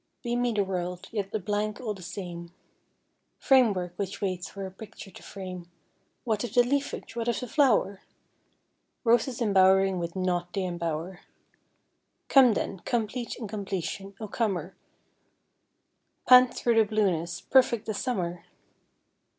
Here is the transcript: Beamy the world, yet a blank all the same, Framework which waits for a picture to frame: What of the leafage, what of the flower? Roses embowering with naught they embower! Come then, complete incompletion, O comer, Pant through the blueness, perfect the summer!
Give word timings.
Beamy 0.23 0.53
the 0.53 0.63
world, 0.63 1.07
yet 1.11 1.31
a 1.31 1.37
blank 1.37 1.79
all 1.79 1.93
the 1.93 2.01
same, 2.01 2.51
Framework 3.37 3.93
which 3.97 4.19
waits 4.19 4.49
for 4.49 4.65
a 4.65 4.71
picture 4.71 5.11
to 5.11 5.21
frame: 5.21 5.69
What 6.23 6.43
of 6.43 6.55
the 6.55 6.63
leafage, 6.63 7.15
what 7.15 7.27
of 7.27 7.39
the 7.39 7.47
flower? 7.47 8.01
Roses 9.03 9.43
embowering 9.43 9.99
with 9.99 10.15
naught 10.15 10.53
they 10.53 10.63
embower! 10.65 11.19
Come 12.29 12.53
then, 12.55 12.79
complete 12.79 13.35
incompletion, 13.35 14.15
O 14.19 14.27
comer, 14.27 14.75
Pant 16.27 16.51
through 16.55 16.77
the 16.79 16.83
blueness, 16.85 17.39
perfect 17.41 17.85
the 17.85 17.93
summer! 17.93 18.43